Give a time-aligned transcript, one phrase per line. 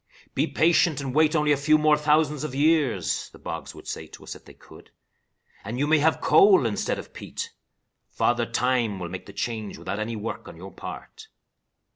[0.33, 4.07] "Be patient and wait only a few more thousands of years," the bogs would say
[4.07, 4.89] to us if they could,
[5.63, 7.53] "and you may have coal instead of peat.
[8.09, 11.27] Father Time will make the change without any work on your part."